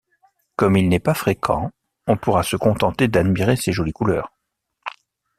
[0.55, 1.69] Comme il n'est pas fréquent,
[2.07, 4.31] on pourra se contenter d'admirer ses jolies couleurs.